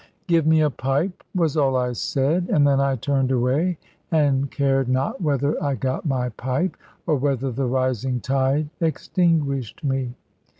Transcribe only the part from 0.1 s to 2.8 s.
"Give me a pipe," was all I said; and then